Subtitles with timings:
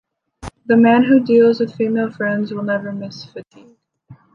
[0.65, 3.77] The man who deals with female friends, will never miss fatigue.